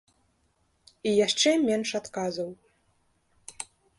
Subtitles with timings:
[1.09, 2.49] І яшчэ менш адказаў.